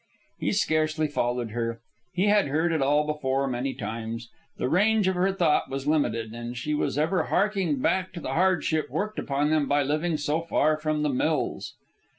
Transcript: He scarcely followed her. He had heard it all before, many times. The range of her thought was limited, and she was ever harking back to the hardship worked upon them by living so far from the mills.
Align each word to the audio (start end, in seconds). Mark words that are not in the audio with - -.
He 0.39 0.51
scarcely 0.51 1.07
followed 1.07 1.51
her. 1.51 1.79
He 2.15 2.25
had 2.25 2.47
heard 2.47 2.71
it 2.71 2.81
all 2.81 3.05
before, 3.05 3.45
many 3.47 3.75
times. 3.75 4.29
The 4.57 4.67
range 4.67 5.07
of 5.07 5.13
her 5.13 5.31
thought 5.31 5.69
was 5.69 5.85
limited, 5.85 6.33
and 6.33 6.57
she 6.57 6.73
was 6.73 6.97
ever 6.97 7.25
harking 7.25 7.77
back 7.81 8.11
to 8.13 8.19
the 8.19 8.33
hardship 8.33 8.89
worked 8.89 9.19
upon 9.19 9.51
them 9.51 9.67
by 9.67 9.83
living 9.83 10.17
so 10.17 10.41
far 10.41 10.75
from 10.75 11.03
the 11.03 11.09
mills. 11.09 11.75